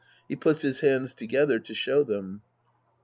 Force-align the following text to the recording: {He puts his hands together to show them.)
{He 0.27 0.35
puts 0.35 0.63
his 0.63 0.79
hands 0.79 1.13
together 1.13 1.59
to 1.59 1.75
show 1.75 2.03
them.) 2.03 2.41